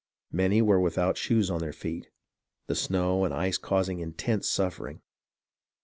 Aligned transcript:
Many 0.31 0.63
were 0.63 0.79
without 0.79 1.15
shoes 1.15 1.49
for 1.49 1.59
their 1.59 1.71
feet, 1.71 2.09
the 2.65 2.73
snow 2.73 3.23
and 3.23 3.31
ice 3.31 3.59
causing 3.59 3.99
intense 3.99 4.49
suffering. 4.49 5.03